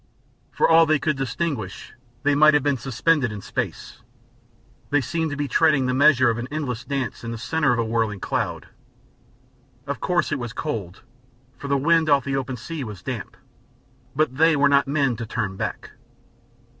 [0.51, 1.93] For all they could distinguish,
[2.23, 4.01] they might have been suspended in space;
[4.89, 7.77] they seemed to be treading the measures of an endless dance in the center of
[7.77, 8.69] a whirling cloud.
[9.85, 11.03] Of course it was cold,
[11.55, 13.37] for the wind off the open sea was damp,
[14.15, 15.91] but they were not men to turn back.